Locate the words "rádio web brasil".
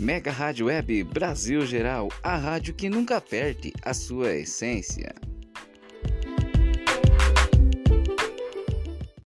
0.30-1.66